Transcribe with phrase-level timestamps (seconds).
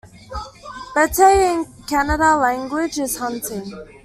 [0.95, 3.71] Betae in Kannada language is hunting.